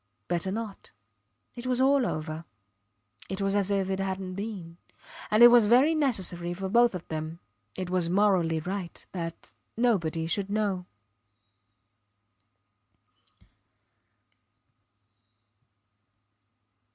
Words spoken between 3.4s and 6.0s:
as if it hadnt been. And it was very